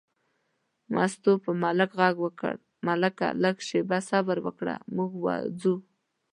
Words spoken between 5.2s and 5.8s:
وځو.